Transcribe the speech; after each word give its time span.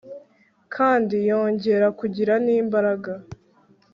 kandi 0.75 1.15
yongera 1.29 1.87
kugira 1.99 2.33
n'imbaraga 2.45 3.11